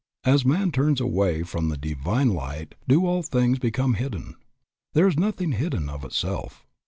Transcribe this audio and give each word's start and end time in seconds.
As 0.23 0.43
man 0.43 0.71
turns 0.71 0.99
away 0.99 1.43
from 1.43 1.69
the 1.69 1.77
Divine 1.77 2.29
Light 2.29 2.73
do 2.87 3.05
all 3.05 3.21
things 3.21 3.59
become 3.59 3.93
hidden. 3.93 4.35
There 4.93 5.07
is 5.07 5.15
nothing 5.15 5.51
hidden 5.51 5.89
of 5.89 6.03
itself. 6.03 6.65